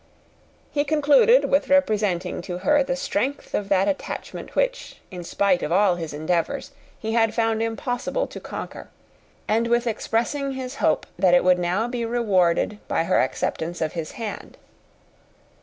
[0.71, 5.71] He concluded with representing to her the strength of that attachment which in spite of
[5.71, 8.89] all his endeavours he had found impossible to conquer;
[9.47, 13.93] and with expressing his hope that it would now be rewarded by her acceptance of
[13.93, 14.57] his hand.